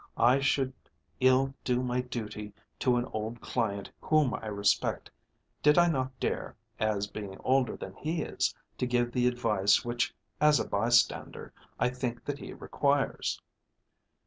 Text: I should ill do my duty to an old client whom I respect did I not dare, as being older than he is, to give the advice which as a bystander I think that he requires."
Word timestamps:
I 0.17 0.39
should 0.39 0.73
ill 1.19 1.53
do 1.63 1.83
my 1.83 2.01
duty 2.01 2.53
to 2.79 2.95
an 2.95 3.05
old 3.13 3.39
client 3.39 3.91
whom 4.01 4.33
I 4.33 4.47
respect 4.47 5.11
did 5.61 5.77
I 5.77 5.89
not 5.89 6.19
dare, 6.19 6.55
as 6.79 7.05
being 7.05 7.37
older 7.41 7.77
than 7.77 7.93
he 7.97 8.23
is, 8.23 8.55
to 8.79 8.87
give 8.87 9.11
the 9.11 9.27
advice 9.27 9.85
which 9.85 10.11
as 10.39 10.59
a 10.59 10.67
bystander 10.67 11.53
I 11.79 11.89
think 11.89 12.25
that 12.25 12.39
he 12.39 12.51
requires." 12.51 13.39